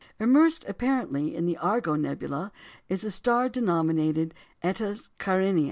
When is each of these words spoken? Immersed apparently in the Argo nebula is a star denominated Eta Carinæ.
Immersed 0.19 0.65
apparently 0.67 1.35
in 1.35 1.45
the 1.45 1.57
Argo 1.57 1.93
nebula 1.93 2.51
is 2.89 3.03
a 3.03 3.11
star 3.11 3.49
denominated 3.49 4.33
Eta 4.63 4.99
Carinæ. 5.19 5.59